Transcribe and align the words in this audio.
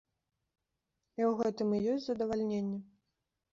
І 1.19 1.27
ў 1.29 1.37
гэтым 1.43 1.77
і 1.77 1.83
ёсць 1.93 2.07
задавальненне. 2.09 2.77